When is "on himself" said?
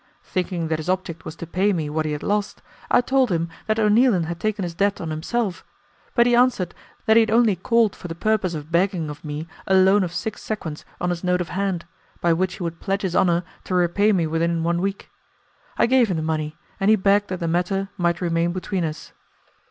4.99-5.63